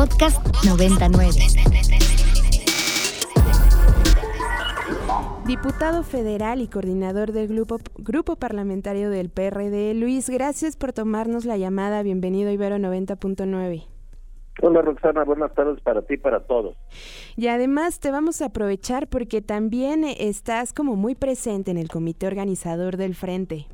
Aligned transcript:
Podcast 0.00 0.40
99. 0.64 1.28
Diputado 5.44 6.02
federal 6.04 6.62
y 6.62 6.68
coordinador 6.68 7.32
del 7.32 7.48
grupo, 7.48 7.76
grupo 7.98 8.36
parlamentario 8.36 9.10
del 9.10 9.28
PRD, 9.28 9.92
Luis, 9.92 10.30
gracias 10.30 10.78
por 10.78 10.94
tomarnos 10.94 11.44
la 11.44 11.58
llamada. 11.58 12.02
Bienvenido 12.02 12.48
a 12.48 12.52
Ibero 12.54 12.76
90.9. 12.76 13.84
Hola 14.62 14.80
Roxana, 14.80 15.22
buenas 15.24 15.52
tardes 15.52 15.82
para 15.82 16.00
ti 16.00 16.14
y 16.14 16.16
para 16.16 16.46
todos. 16.46 16.78
Y 17.36 17.48
además 17.48 18.00
te 18.00 18.10
vamos 18.10 18.40
a 18.40 18.46
aprovechar 18.46 19.06
porque 19.06 19.42
también 19.42 20.04
estás 20.04 20.72
como 20.72 20.96
muy 20.96 21.14
presente 21.14 21.72
en 21.72 21.76
el 21.76 21.88
comité 21.88 22.26
organizador 22.26 22.96
del 22.96 23.14
Frente. 23.14 23.66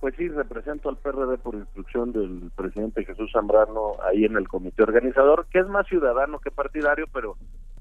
Pues 0.00 0.14
sí, 0.16 0.28
represento 0.28 0.88
al 0.88 0.98
PRD 0.98 1.38
por 1.38 1.54
instrucción 1.54 2.12
del 2.12 2.50
presidente 2.54 3.04
Jesús 3.04 3.30
Zambrano 3.32 3.94
ahí 4.04 4.24
en 4.24 4.36
el 4.36 4.46
comité 4.46 4.82
organizador, 4.82 5.46
que 5.50 5.60
es 5.60 5.66
más 5.66 5.86
ciudadano 5.86 6.38
que 6.38 6.50
partidario, 6.50 7.06
pero 7.12 7.36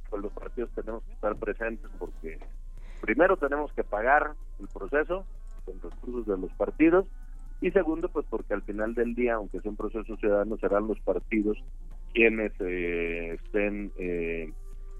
pues 0.09 0.23
los 0.23 0.31
partidos 0.31 0.69
tenemos 0.73 1.03
que 1.03 1.11
estar 1.11 1.35
presentes 1.35 1.89
porque 1.99 2.39
primero 3.01 3.35
tenemos 3.37 3.71
que 3.73 3.83
pagar 3.83 4.31
el 4.59 4.67
proceso 4.67 5.25
con 5.65 5.81
recursos 5.81 6.25
de 6.25 6.37
los 6.37 6.51
partidos 6.53 7.05
y 7.61 7.71
segundo 7.71 8.09
pues 8.09 8.25
porque 8.29 8.53
al 8.53 8.61
final 8.61 8.93
del 8.95 9.13
día, 9.13 9.35
aunque 9.35 9.59
sea 9.59 9.71
un 9.71 9.77
proceso 9.77 10.15
ciudadano, 10.15 10.57
serán 10.57 10.87
los 10.87 10.99
partidos 11.01 11.57
quienes 12.13 12.53
eh, 12.59 13.37
estén 13.43 13.91
eh, 13.97 14.53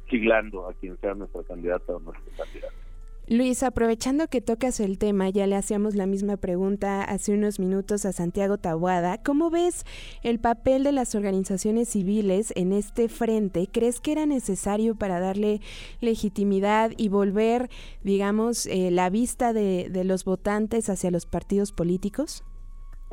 siglando 0.10 0.68
a 0.68 0.74
quien 0.74 0.98
sea 1.00 1.14
nuestra 1.14 1.44
candidata 1.44 1.94
o 1.94 2.00
nuestro 2.00 2.32
candidato. 2.38 2.85
Luis, 3.28 3.64
aprovechando 3.64 4.28
que 4.28 4.40
tocas 4.40 4.80
el 4.80 5.00
tema, 5.00 5.30
ya 5.30 5.48
le 5.48 5.56
hacíamos 5.56 5.96
la 5.96 6.06
misma 6.06 6.38
pregunta 6.38 7.02
hace 7.02 7.34
unos 7.34 7.60
minutos 7.60 8.06
a 8.06 8.12
Santiago 8.12 8.60
Tabuada. 8.60 9.18
¿Cómo 9.24 9.50
ves 9.50 9.84
el 10.22 10.38
papel 10.38 10.84
de 10.84 10.92
las 10.92 11.16
organizaciones 11.16 11.90
civiles 11.90 12.54
en 12.56 12.72
este 12.72 13.10
frente? 13.10 13.68
¿Crees 13.72 14.00
que 14.00 14.12
era 14.12 14.28
necesario 14.28 14.94
para 14.94 15.20
darle 15.20 15.60
legitimidad 16.02 16.92
y 16.98 17.10
volver, 17.10 17.70
digamos, 18.04 18.68
eh, 18.68 18.92
la 18.92 19.10
vista 19.10 19.54
de, 19.54 19.90
de 19.90 20.04
los 20.04 20.24
votantes 20.24 20.88
hacia 20.92 21.10
los 21.10 21.26
partidos 21.26 21.72
políticos? 21.72 22.44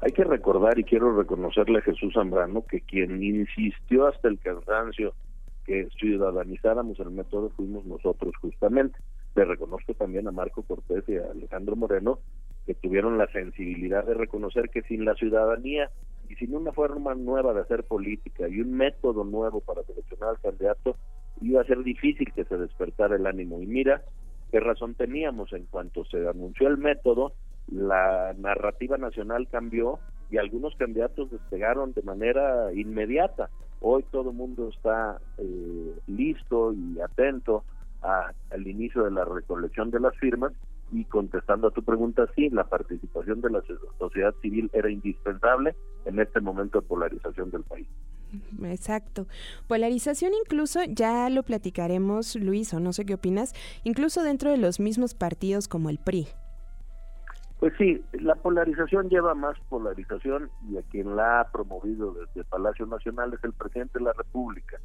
Hay 0.03 0.13
que 0.13 0.25
recordar 0.25 0.79
y 0.79 0.85
quiero 0.85 1.17
reconocerle 1.17 1.79
a 1.79 1.83
Jesús 1.83 2.13
Zambrano 2.13 2.67
que 2.67 2.83
quien 2.83 3.23
insistió 3.23 4.09
hasta 4.09 4.29
el 4.29 4.39
cansancio 4.41 5.15
que 5.65 5.89
ciudadanizáramos 5.99 7.01
el 7.01 7.13
método 7.13 7.49
fuimos 7.57 7.87
nosotros 7.87 8.35
justamente 8.43 8.99
le 9.35 9.45
reconozco 9.45 9.95
también 9.95 10.29
a 10.29 10.33
Marco 10.33 10.63
Cortés 10.63 11.05
y 11.09 11.17
a 11.17 11.31
Alejandro 11.31 11.77
Moreno 11.77 12.19
que 12.67 12.75
tuvieron 12.75 13.19
la 13.19 13.27
sensibilidad 13.29 14.05
de 14.05 14.15
reconocer 14.15 14.69
que 14.71 14.83
sin 14.83 15.05
la 15.05 15.15
ciudadanía 15.15 15.91
y 16.29 16.37
sin 16.37 16.55
una 16.55 16.73
forma 16.73 17.15
nueva 17.15 17.53
de 17.53 17.61
hacer 17.63 17.85
política 17.85 18.49
y 18.49 18.61
un 18.61 18.73
método 18.73 19.25
nuevo 19.25 19.61
para 19.61 19.83
seleccionar 19.85 20.31
al 20.31 20.41
candidato 20.41 20.97
iba 21.41 21.61
a 21.61 21.65
ser 21.65 21.83
difícil 21.83 22.33
que 22.33 22.45
se 22.45 22.57
despertara 22.57 23.17
el 23.17 23.27
ánimo. 23.27 23.61
Y 23.61 23.67
mira 23.67 24.03
qué 24.51 24.61
razón 24.61 24.95
teníamos 24.95 25.53
en 25.53 25.67
cuanto 25.67 26.05
se 26.05 26.29
anunció 26.29 26.69
el 26.69 26.79
método 26.79 27.33
la 27.69 28.35
narrativa 28.39 28.99
nacional 28.99 29.49
cambió 29.51 29.99
y 30.31 30.39
algunos 30.39 30.75
candidatos 30.77 31.31
despegaron 31.31 31.93
de 31.93 32.03
manera 32.03 32.73
inmediata. 32.75 33.51
Hoy 33.81 34.05
todo 34.11 34.31
el 34.31 34.37
mundo 34.37 34.69
está 34.69 35.21
eh, 35.39 35.95
listo 36.07 36.73
y 36.73 37.01
atento 37.01 37.65
al 38.03 38.67
inicio 38.67 39.05
de 39.05 39.11
la 39.11 39.25
recolección 39.25 39.91
de 39.91 40.01
las 40.01 40.17
firmas 40.19 40.53
y 40.93 41.05
contestando 41.05 41.69
a 41.69 41.71
tu 41.71 41.83
pregunta, 41.83 42.27
sí, 42.37 42.51
la 42.51 42.65
participación 42.65 43.41
de 43.41 43.51
la 43.51 43.63
sociedad 43.99 44.35
civil 44.43 44.71
era 44.73 44.91
indispensable 44.91 45.75
en 46.05 46.19
este 46.19 46.41
momento 46.41 46.81
de 46.81 46.87
polarización 46.87 47.51
del 47.51 47.63
país. 47.63 47.89
Exacto. 48.65 49.27
Polarización 49.69 50.33
incluso, 50.45 50.81
ya 50.85 51.29
lo 51.31 51.43
platicaremos, 51.43 52.37
Luis, 52.37 52.73
o 52.75 52.81
no 52.81 52.93
sé 52.93 53.07
qué 53.07 53.15
opinas, 53.15 53.55
incluso 53.85 54.23
dentro 54.23 54.51
de 54.51 54.59
los 54.59 54.81
mismos 54.81 55.15
partidos 55.15 55.69
como 55.69 55.89
el 55.89 55.99
PRI. 55.99 56.29
Pues 57.59 57.73
sí, 57.79 58.03
la 58.13 58.35
polarización 58.35 59.09
lleva 59.09 59.35
más 59.35 59.57
polarización 59.69 60.51
y 60.69 60.79
a 60.79 60.83
quien 60.83 61.15
la 61.15 61.41
ha 61.41 61.53
promovido 61.53 62.13
desde 62.13 62.45
Palacio 62.45 62.87
Nacional 62.87 63.33
es 63.33 63.45
el 63.45 63.53
presidente 63.53 63.99
de 63.99 64.05
la 64.05 64.13
República 64.15 64.81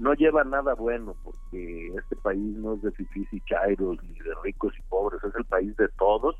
no 0.00 0.14
lleva 0.14 0.44
nada 0.44 0.74
bueno 0.74 1.14
porque 1.22 1.88
este 1.88 2.16
país 2.16 2.56
no 2.56 2.74
es 2.74 2.82
de 2.82 2.90
fifís 2.92 3.28
y 3.32 3.40
chairos 3.42 4.02
ni 4.02 4.18
de 4.18 4.34
ricos 4.42 4.72
y 4.78 4.82
pobres, 4.88 5.22
es 5.22 5.34
el 5.34 5.44
país 5.44 5.76
de 5.76 5.88
todos, 5.98 6.36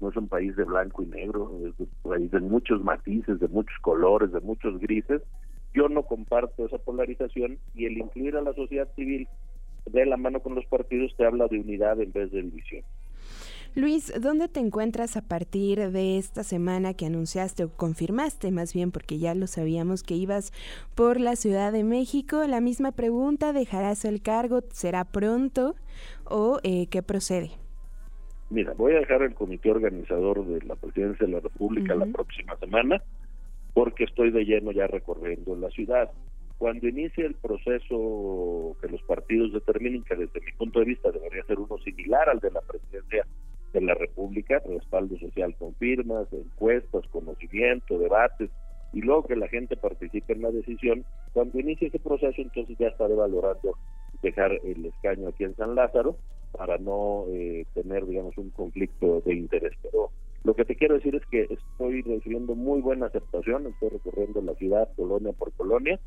no 0.00 0.08
es 0.08 0.16
un 0.16 0.26
país 0.26 0.56
de 0.56 0.64
blanco 0.64 1.02
y 1.02 1.06
negro, 1.06 1.50
es 1.66 1.78
un 1.78 1.90
país 2.02 2.30
de 2.30 2.40
muchos 2.40 2.82
matices, 2.82 3.38
de 3.38 3.48
muchos 3.48 3.76
colores, 3.82 4.32
de 4.32 4.40
muchos 4.40 4.78
grises. 4.80 5.20
Yo 5.74 5.90
no 5.90 6.04
comparto 6.04 6.64
esa 6.64 6.78
polarización 6.78 7.58
y 7.74 7.84
el 7.84 7.98
incluir 7.98 8.36
a 8.36 8.42
la 8.42 8.54
sociedad 8.54 8.88
civil 8.94 9.28
de 9.84 10.06
la 10.06 10.16
mano 10.16 10.40
con 10.40 10.54
los 10.54 10.64
partidos 10.66 11.14
te 11.18 11.26
habla 11.26 11.46
de 11.48 11.60
unidad 11.60 12.00
en 12.00 12.10
vez 12.10 12.32
de 12.32 12.40
división. 12.40 12.84
Luis, 13.76 14.12
¿dónde 14.20 14.46
te 14.46 14.60
encuentras 14.60 15.16
a 15.16 15.22
partir 15.22 15.90
de 15.90 16.16
esta 16.16 16.44
semana 16.44 16.94
que 16.94 17.06
anunciaste 17.06 17.64
o 17.64 17.70
confirmaste 17.70 18.52
más 18.52 18.72
bien, 18.72 18.92
porque 18.92 19.18
ya 19.18 19.34
lo 19.34 19.48
sabíamos 19.48 20.04
que 20.04 20.14
ibas 20.14 20.52
por 20.94 21.18
la 21.18 21.34
Ciudad 21.34 21.72
de 21.72 21.82
México? 21.82 22.44
La 22.46 22.60
misma 22.60 22.92
pregunta, 22.92 23.52
¿dejarás 23.52 24.04
el 24.04 24.22
cargo? 24.22 24.60
¿Será 24.70 25.04
pronto 25.04 25.74
o 26.24 26.60
eh, 26.62 26.86
qué 26.86 27.02
procede? 27.02 27.50
Mira, 28.48 28.74
voy 28.74 28.92
a 28.92 29.00
dejar 29.00 29.22
el 29.22 29.34
comité 29.34 29.72
organizador 29.72 30.46
de 30.46 30.64
la 30.64 30.76
presidencia 30.76 31.26
de 31.26 31.32
la 31.32 31.40
República 31.40 31.96
la 31.96 32.06
próxima 32.06 32.56
semana 32.58 33.02
porque 33.72 34.04
estoy 34.04 34.30
de 34.30 34.44
lleno 34.44 34.70
ya 34.70 34.86
recorriendo 34.86 35.56
la 35.56 35.68
ciudad. 35.70 36.12
Cuando 36.58 36.86
inicie 36.86 37.26
el 37.26 37.34
proceso 37.34 38.76
que 38.80 38.86
los 38.88 39.02
partidos 39.02 39.52
determinen, 39.52 40.04
que 40.04 40.14
desde 40.14 40.40
mi 40.40 40.52
punto 40.52 40.78
de 40.78 40.84
vista 40.84 41.10
debería 41.10 41.42
ser 41.42 41.58
uno 41.58 41.76
similar 41.78 42.28
al 42.28 42.38
de 42.38 42.52
la 42.52 42.60
presidencia 42.60 43.26
de 43.74 43.86
la 43.86 43.94
República, 43.94 44.62
respaldo 44.66 45.18
social 45.18 45.54
con 45.56 45.74
firmas, 45.74 46.32
encuestas, 46.32 47.06
conocimiento, 47.08 47.98
debates, 47.98 48.50
y 48.92 49.02
luego 49.02 49.24
que 49.24 49.36
la 49.36 49.48
gente 49.48 49.76
participe 49.76 50.32
en 50.32 50.42
la 50.42 50.50
decisión, 50.50 51.04
cuando 51.32 51.58
inicie 51.58 51.88
ese 51.88 51.98
proceso, 51.98 52.40
entonces 52.40 52.78
ya 52.78 52.88
estaré 52.88 53.14
valorando 53.14 53.76
dejar 54.22 54.52
el 54.52 54.86
escaño 54.86 55.28
aquí 55.28 55.44
en 55.44 55.56
San 55.56 55.74
Lázaro 55.74 56.16
para 56.52 56.78
no 56.78 57.26
eh, 57.30 57.66
tener, 57.74 58.06
digamos, 58.06 58.38
un 58.38 58.50
conflicto 58.50 59.20
de 59.22 59.34
interés. 59.34 59.72
Pero 59.82 60.10
lo 60.44 60.54
que 60.54 60.64
te 60.64 60.76
quiero 60.76 60.94
decir 60.94 61.16
es 61.16 61.26
que 61.26 61.48
estoy 61.50 62.02
recibiendo 62.02 62.54
muy 62.54 62.80
buena 62.80 63.06
aceptación, 63.06 63.66
estoy 63.66 63.88
recorriendo 63.88 64.40
la 64.42 64.54
ciudad, 64.54 64.88
colonia 64.94 65.32
por 65.32 65.52
colonia, 65.52 65.98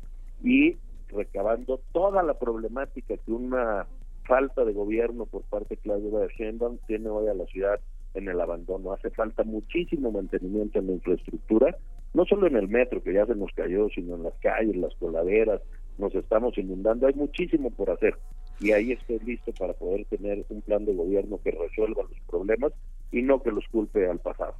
y 0.42 0.76
recabando 1.08 1.80
toda 1.92 2.22
la 2.22 2.38
problemática 2.38 3.16
que 3.18 3.32
una 3.32 3.86
falta 4.28 4.64
de 4.64 4.72
gobierno 4.74 5.26
por 5.26 5.42
parte 5.44 5.74
de 5.74 5.80
Claudia 5.80 6.28
Sheinbaum 6.36 6.78
tiene 6.86 7.08
hoy 7.08 7.28
a 7.28 7.34
la 7.34 7.46
ciudad 7.46 7.80
en 8.14 8.28
el 8.28 8.40
abandono. 8.40 8.92
Hace 8.92 9.10
falta 9.10 9.42
muchísimo 9.42 10.12
mantenimiento 10.12 10.78
en 10.78 10.86
la 10.86 10.92
infraestructura, 10.92 11.76
no 12.14 12.24
solo 12.26 12.46
en 12.46 12.56
el 12.56 12.68
metro, 12.68 13.02
que 13.02 13.14
ya 13.14 13.26
se 13.26 13.34
nos 13.34 13.50
cayó, 13.52 13.88
sino 13.88 14.16
en 14.16 14.24
las 14.24 14.34
calles, 14.40 14.76
las 14.76 14.94
coladeras, 14.96 15.62
nos 15.96 16.14
estamos 16.14 16.56
inundando. 16.58 17.06
Hay 17.06 17.14
muchísimo 17.14 17.70
por 17.70 17.90
hacer 17.90 18.14
y 18.60 18.72
ahí 18.72 18.92
estoy 18.92 19.18
listo 19.20 19.52
para 19.58 19.72
poder 19.72 20.04
tener 20.06 20.44
un 20.50 20.60
plan 20.62 20.84
de 20.84 20.94
gobierno 20.94 21.40
que 21.42 21.50
resuelva 21.50 22.02
los 22.02 22.20
problemas 22.28 22.72
y 23.10 23.22
no 23.22 23.42
que 23.42 23.50
los 23.50 23.66
culpe 23.68 24.08
al 24.08 24.18
pasado. 24.18 24.54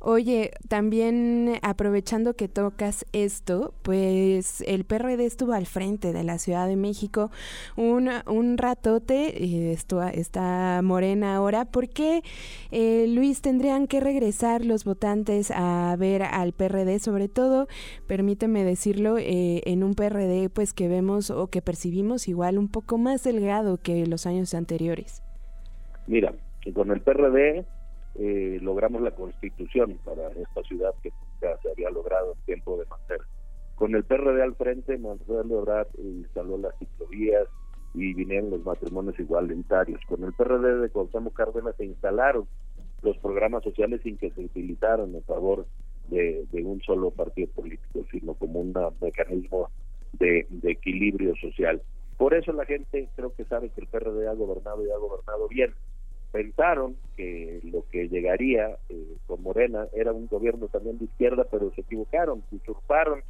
Oye, 0.00 0.52
también 0.68 1.58
aprovechando 1.60 2.34
que 2.34 2.46
tocas 2.46 3.04
esto, 3.12 3.74
pues 3.82 4.60
el 4.60 4.84
PRD 4.84 5.26
estuvo 5.26 5.54
al 5.54 5.66
frente 5.66 6.12
de 6.12 6.22
la 6.22 6.38
Ciudad 6.38 6.68
de 6.68 6.76
México 6.76 7.32
un, 7.76 8.08
un 8.26 8.58
ratote, 8.58 9.42
eh, 9.42 9.72
esto, 9.72 10.00
está 10.02 10.80
morena 10.84 11.34
ahora. 11.34 11.64
¿Por 11.64 11.88
qué, 11.88 12.22
eh, 12.70 13.06
Luis, 13.08 13.42
tendrían 13.42 13.88
que 13.88 13.98
regresar 13.98 14.64
los 14.64 14.84
votantes 14.84 15.50
a 15.50 15.96
ver 15.98 16.22
al 16.22 16.52
PRD? 16.52 17.00
Sobre 17.00 17.28
todo, 17.28 17.66
permíteme 18.06 18.62
decirlo, 18.62 19.18
eh, 19.18 19.62
en 19.64 19.82
un 19.82 19.94
PRD 19.96 20.48
pues 20.48 20.74
que 20.74 20.86
vemos 20.86 21.30
o 21.30 21.48
que 21.48 21.60
percibimos 21.60 22.28
igual 22.28 22.56
un 22.56 22.68
poco 22.68 22.98
más 22.98 23.24
delgado 23.24 23.78
que 23.78 24.06
los 24.06 24.26
años 24.26 24.54
anteriores. 24.54 25.24
Mira, 26.06 26.32
con 26.72 26.90
el 26.90 27.00
PRD 27.00 27.64
eh, 28.14 28.58
logramos 28.60 29.00
la 29.02 29.12
constitución 29.12 29.98
para 30.04 30.28
esta 30.30 30.62
ciudad 30.64 30.92
que 31.02 31.10
nunca 31.10 31.56
se 31.62 31.70
había 31.70 31.90
logrado 31.90 32.32
en 32.32 32.44
tiempo 32.46 32.76
de 32.76 32.86
Mancera. 32.86 33.24
Con 33.76 33.94
el 33.94 34.02
PRD 34.02 34.42
al 34.42 34.56
frente, 34.56 34.98
Manuel 34.98 35.52
Ebrard 35.52 35.86
instaló 35.98 36.58
las 36.58 36.76
ciclovías 36.78 37.46
y 37.94 38.12
vinieron 38.14 38.50
los 38.50 38.64
matrimonios 38.64 39.18
igualitarios. 39.20 40.00
Con 40.08 40.24
el 40.24 40.32
PRD 40.32 40.80
de 40.80 40.90
Cuauhtémoc 40.90 41.34
Cárdenas 41.34 41.76
se 41.76 41.84
instalaron 41.84 42.48
los 43.02 43.16
programas 43.18 43.62
sociales 43.62 44.00
sin 44.02 44.18
que 44.18 44.32
se 44.32 44.40
utilizaran 44.40 45.14
en 45.14 45.22
favor 45.22 45.66
de, 46.08 46.44
un 46.64 46.80
solo 46.82 47.12
partido 47.12 47.52
político, 47.52 48.04
sino 48.10 48.34
como 48.34 48.60
un 48.60 48.74
mecanismo 49.00 49.68
de, 50.14 50.46
de 50.50 50.72
equilibrio 50.72 51.36
social. 51.36 51.80
Por 52.16 52.34
eso 52.34 52.52
la 52.52 52.64
gente 52.64 53.08
creo 53.14 53.32
que 53.32 53.44
sabe 53.44 53.70
que 53.70 53.82
el 53.82 53.86
PRD 53.86 54.26
ha 54.26 54.34
gobernado 54.34 54.84
y 54.84 54.90
ha 54.90 54.96
gobernado 54.96 55.46
bien 55.46 55.72
pensaron 56.32 56.96
que 57.16 57.60
lo 57.64 57.84
que 57.90 58.08
llegaría 58.08 58.76
eh, 58.88 59.16
con 59.26 59.42
Morena 59.42 59.86
era 59.94 60.12
un 60.12 60.26
gobierno 60.26 60.68
también 60.68 60.98
de 60.98 61.06
izquierda, 61.06 61.46
pero 61.50 61.72
se 61.74 61.80
equivocaron, 61.82 62.42
usurparon 62.52 63.22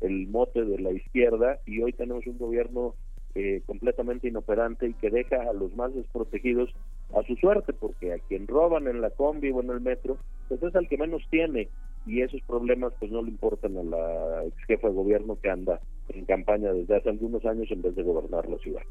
el 0.00 0.26
mote 0.28 0.64
de 0.64 0.78
la 0.78 0.92
izquierda 0.92 1.58
y 1.66 1.82
hoy 1.82 1.92
tenemos 1.92 2.26
un 2.26 2.38
gobierno 2.38 2.94
eh, 3.34 3.60
completamente 3.66 4.28
inoperante 4.28 4.88
y 4.88 4.94
que 4.94 5.10
deja 5.10 5.36
a 5.42 5.52
los 5.52 5.74
más 5.74 5.94
desprotegidos 5.94 6.70
a 7.14 7.22
su 7.24 7.36
suerte, 7.36 7.72
porque 7.72 8.14
a 8.14 8.18
quien 8.18 8.46
roban 8.46 8.88
en 8.88 9.00
la 9.00 9.10
combi 9.10 9.50
o 9.50 9.60
en 9.60 9.70
el 9.70 9.80
metro, 9.80 10.16
pues 10.48 10.62
es 10.62 10.74
al 10.74 10.88
que 10.88 10.96
menos 10.96 11.22
tiene 11.30 11.68
y 12.06 12.22
esos 12.22 12.40
problemas 12.42 12.92
pues 12.98 13.10
no 13.10 13.20
le 13.22 13.30
importan 13.30 13.76
a 13.76 13.82
la 13.82 14.44
ex 14.44 14.56
jefa 14.66 14.88
de 14.88 14.94
gobierno 14.94 15.38
que 15.40 15.50
anda 15.50 15.80
en 16.08 16.24
campaña 16.24 16.72
desde 16.72 16.96
hace 16.96 17.10
algunos 17.10 17.44
años 17.44 17.70
en 17.70 17.82
vez 17.82 17.94
de 17.94 18.02
gobernar 18.04 18.48
la 18.48 18.58
ciudad. 18.58 18.82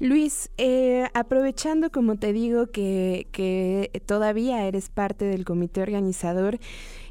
Luis, 0.00 0.50
eh, 0.58 1.06
aprovechando, 1.14 1.90
como 1.90 2.16
te 2.16 2.32
digo, 2.32 2.68
que, 2.68 3.90
todavía 4.06 4.66
eres 4.66 4.90
parte 4.90 5.24
del 5.24 5.44
comité 5.44 5.82
organizador, 5.82 6.58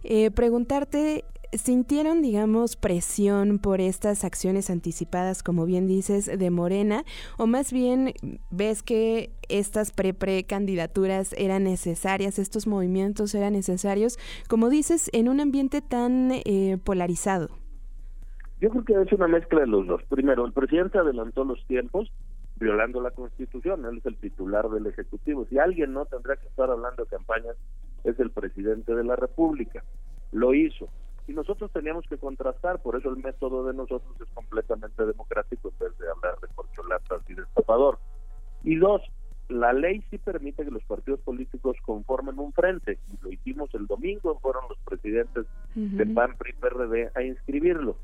eh, 0.03 0.31
preguntarte 0.31 1.25
¿Sintieron, 1.53 2.21
digamos, 2.21 2.75
presión 2.75 3.59
por 3.59 3.79
estas 3.79 4.25
acciones 4.25 4.69
anticipadas, 4.69 5.43
como 5.43 5.65
bien 5.65 5.87
dices, 5.87 6.25
de 6.25 6.49
Morena? 6.49 7.03
¿O 7.37 7.47
más 7.47 7.71
bien 7.71 8.11
ves 8.51 8.83
que 8.83 9.31
estas 9.47 9.91
pre-pre-candidaturas 9.91 11.33
eran 11.37 11.63
necesarias, 11.63 12.37
estos 12.37 12.67
movimientos 12.67 13.33
eran 13.33 13.53
necesarios, 13.53 14.19
como 14.49 14.69
dices, 14.69 15.09
en 15.13 15.29
un 15.29 15.39
ambiente 15.39 15.81
tan 15.81 16.31
eh, 16.33 16.77
polarizado? 16.83 17.49
Yo 18.59 18.69
creo 18.69 18.83
que 18.83 19.01
es 19.03 19.13
una 19.13 19.27
mezcla 19.27 19.61
de 19.61 19.67
los 19.67 19.87
dos. 19.87 20.01
Primero, 20.09 20.45
el 20.45 20.51
presidente 20.51 20.97
adelantó 20.97 21.45
los 21.45 21.65
tiempos 21.67 22.11
violando 22.59 23.01
la 23.01 23.11
Constitución, 23.11 23.85
él 23.85 23.99
es 23.99 24.05
el 24.05 24.17
titular 24.17 24.69
del 24.69 24.87
Ejecutivo. 24.87 25.45
Si 25.49 25.59
alguien 25.59 25.93
no 25.93 26.05
tendría 26.05 26.35
que 26.37 26.47
estar 26.47 26.69
hablando 26.69 27.03
de 27.03 27.09
campañas, 27.09 27.55
es 28.03 28.19
el 28.19 28.31
presidente 28.31 28.95
de 28.95 29.03
la 29.03 29.15
República. 29.15 29.83
Lo 30.31 30.53
hizo 30.53 30.89
y 31.27 31.33
nosotros 31.33 31.71
teníamos 31.71 32.05
que 32.07 32.17
contrastar, 32.17 32.81
por 32.81 32.95
eso 32.95 33.09
el 33.09 33.17
método 33.17 33.65
de 33.65 33.73
nosotros 33.73 34.15
es 34.21 34.33
completamente 34.33 35.05
democrático 35.05 35.69
en 35.69 35.87
vez 35.87 35.97
de 35.97 36.09
hablar 36.09 36.39
de 36.39 36.47
corcholatas 36.55 37.21
y 37.29 37.33
de. 37.33 37.43
Y 38.63 38.75
dos, 38.75 39.01
la 39.49 39.73
ley 39.73 40.01
sí 40.09 40.17
permite 40.17 40.63
que 40.63 40.71
los 40.71 40.83
partidos 40.83 41.19
políticos 41.21 41.75
conformen 41.85 42.39
un 42.39 42.53
frente, 42.53 42.99
y 43.11 43.23
lo 43.23 43.31
hicimos 43.31 43.73
el 43.75 43.87
domingo, 43.87 44.39
fueron 44.39 44.63
los 44.69 44.77
presidentes 44.79 45.45
de 45.75 46.05
PAN, 46.05 46.37
PRI, 46.37 46.53
PRD 46.53 47.11
a 47.13 47.21
inscribirlo. 47.23 47.97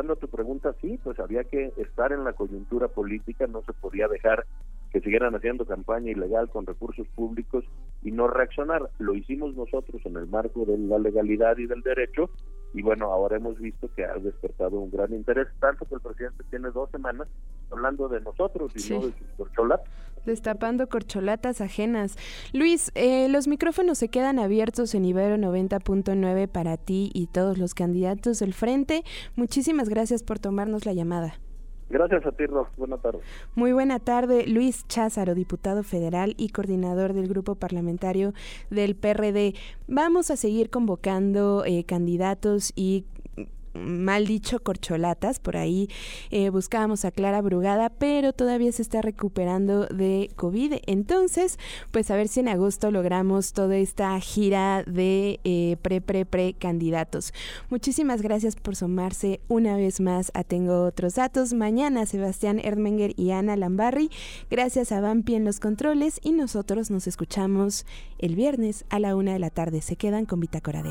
Contestando 0.00 0.12
a 0.14 0.16
tu 0.16 0.34
pregunta, 0.34 0.74
sí, 0.80 0.98
pues 1.04 1.20
había 1.20 1.44
que 1.44 1.74
estar 1.76 2.10
en 2.10 2.24
la 2.24 2.32
coyuntura 2.32 2.88
política, 2.88 3.46
no 3.46 3.60
se 3.62 3.74
podía 3.74 4.08
dejar 4.08 4.46
que 4.90 5.00
siguieran 5.00 5.34
haciendo 5.34 5.66
campaña 5.66 6.10
ilegal 6.10 6.48
con 6.48 6.64
recursos 6.64 7.06
públicos 7.08 7.66
y 8.02 8.10
no 8.10 8.26
reaccionar. 8.26 8.88
Lo 8.98 9.14
hicimos 9.14 9.54
nosotros 9.54 10.00
en 10.06 10.16
el 10.16 10.26
marco 10.26 10.64
de 10.64 10.78
la 10.78 10.98
legalidad 10.98 11.58
y 11.58 11.66
del 11.66 11.82
derecho 11.82 12.30
y 12.72 12.82
bueno, 12.82 13.12
ahora 13.12 13.36
hemos 13.36 13.58
visto 13.58 13.90
que 13.94 14.04
ha 14.04 14.14
despertado 14.14 14.78
un 14.78 14.90
gran 14.90 15.12
interés, 15.12 15.48
tanto 15.58 15.84
que 15.84 15.96
el 15.96 16.00
presidente 16.00 16.44
tiene 16.48 16.70
dos 16.70 16.88
semanas 16.90 17.28
hablando 17.70 18.08
de 18.08 18.20
nosotros 18.20 18.72
y 18.76 18.92
no 18.92 19.06
de 19.06 19.12
sus 19.12 19.28
corcholatas. 19.36 19.86
Destapando 20.26 20.88
corcholatas 20.88 21.60
ajenas. 21.60 22.16
Luis, 22.52 22.92
eh, 22.94 23.28
los 23.28 23.48
micrófonos 23.48 23.98
se 23.98 24.08
quedan 24.08 24.38
abiertos 24.38 24.94
en 24.94 25.04
Ibero 25.04 25.36
90.9 25.36 26.48
para 26.48 26.76
ti 26.76 27.10
y 27.14 27.26
todos 27.26 27.58
los 27.58 27.74
candidatos 27.74 28.38
del 28.38 28.54
frente. 28.54 29.04
Muchísimas 29.36 29.88
gracias 29.88 30.22
por 30.22 30.38
tomarnos 30.38 30.86
la 30.86 30.92
llamada. 30.92 31.34
Gracias 31.90 32.24
a 32.24 32.30
ti, 32.30 32.46
Rox. 32.46 32.70
Buena 32.76 32.98
tarde. 32.98 33.18
Muy 33.56 33.72
buena 33.72 33.98
tarde. 33.98 34.46
Luis 34.46 34.86
Cházaro, 34.86 35.34
diputado 35.34 35.82
federal 35.82 36.34
y 36.36 36.50
coordinador 36.50 37.14
del 37.14 37.26
grupo 37.26 37.56
parlamentario 37.56 38.32
del 38.70 38.94
PRD. 38.94 39.54
Vamos 39.88 40.30
a 40.30 40.36
seguir 40.36 40.70
convocando 40.70 41.64
eh, 41.66 41.82
candidatos 41.84 42.72
y 42.76 43.06
mal 43.74 44.26
dicho 44.26 44.60
corcholatas, 44.60 45.38
por 45.38 45.56
ahí 45.56 45.88
eh, 46.30 46.50
buscábamos 46.50 47.04
a 47.04 47.10
Clara 47.10 47.40
Brugada, 47.40 47.90
pero 47.90 48.32
todavía 48.32 48.72
se 48.72 48.82
está 48.82 49.02
recuperando 49.02 49.86
de 49.86 50.30
COVID. 50.36 50.74
Entonces, 50.86 51.58
pues 51.90 52.10
a 52.10 52.16
ver 52.16 52.28
si 52.28 52.40
en 52.40 52.48
agosto 52.48 52.90
logramos 52.90 53.52
toda 53.52 53.76
esta 53.76 54.18
gira 54.20 54.82
de 54.84 55.40
eh, 55.44 55.76
pre, 55.82 56.00
pre, 56.00 56.26
pre 56.26 56.54
candidatos. 56.54 57.32
Muchísimas 57.68 58.22
gracias 58.22 58.56
por 58.56 58.76
sumarse 58.76 59.40
una 59.48 59.76
vez 59.76 60.00
más 60.00 60.30
a 60.34 60.44
Tengo 60.44 60.84
Otros 60.84 61.14
Datos. 61.14 61.52
Mañana 61.52 62.06
Sebastián 62.06 62.60
Erdmenger 62.62 63.12
y 63.16 63.30
Ana 63.30 63.56
Lambarri. 63.56 64.10
Gracias 64.50 64.92
a 64.92 65.00
Vampi 65.00 65.34
en 65.34 65.44
los 65.44 65.60
controles 65.60 66.20
y 66.22 66.32
nosotros 66.32 66.90
nos 66.90 67.06
escuchamos 67.06 67.86
el 68.18 68.34
viernes 68.34 68.84
a 68.90 68.98
la 68.98 69.16
una 69.16 69.32
de 69.32 69.38
la 69.38 69.50
tarde. 69.50 69.80
Se 69.80 69.96
quedan 69.96 70.26
con 70.26 70.40
Bitácora 70.40 70.82
de 70.82 70.90